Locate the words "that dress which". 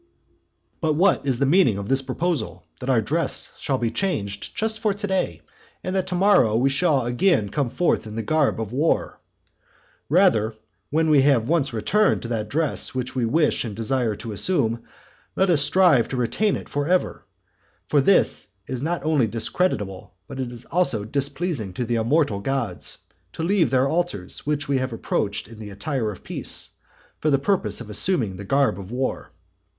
12.29-13.13